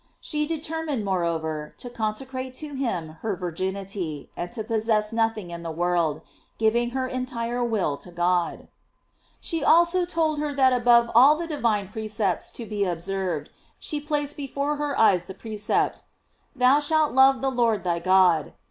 * 0.15 0.19
She 0.19 0.47
determined, 0.47 1.05
moreover, 1.05 1.75
to 1.77 1.87
con 1.87 2.15
secrate 2.15 2.55
to 2.55 2.73
him 2.73 3.17
her 3.21 3.35
virginity, 3.35 4.31
and 4.35 4.51
to 4.53 4.63
possess 4.63 5.13
nothing 5.13 5.51
in 5.51 5.61
the 5.61 5.69
world, 5.69 6.21
giving 6.57 6.89
her 6.97 7.05
entire 7.07 7.63
will 7.63 7.97
to 7.97 8.09
God.f 8.11 8.65
She 9.39 9.63
also 9.63 10.03
told 10.05 10.39
her 10.39 10.55
that 10.55 10.73
above 10.73 11.11
all 11.13 11.35
the 11.35 11.45
di 11.45 11.57
vine 11.59 11.87
precepts 11.87 12.49
to 12.49 12.65
be 12.65 12.83
observed, 12.83 13.51
she 13.77 14.01
placed 14.01 14.35
before 14.37 14.77
her 14.77 14.97
eyes 14.99 15.25
the 15.25 15.35
precept, 15.35 16.01
"Thou 16.55 16.79
shalt 16.79 17.13
love 17.13 17.41
the 17.41 17.51
Lord 17.51 17.83
thy 17.83 17.99
God 17.99 18.53